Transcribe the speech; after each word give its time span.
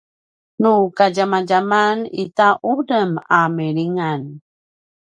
nu 0.61 0.73
kadjamadjaman 0.97 1.97
itja 2.23 2.47
unem 2.73 3.11
a 3.39 3.41
milingan 3.55 4.21